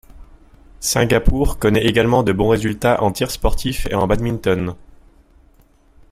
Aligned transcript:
Singapour 0.79 1.59
connaît 1.59 1.85
également 1.85 2.23
de 2.23 2.31
bons 2.31 2.49
résultats 2.49 3.03
en 3.03 3.11
tir 3.11 3.29
sportif 3.29 3.85
et 3.85 3.93
en 3.93 4.07
badminton. 4.07 4.73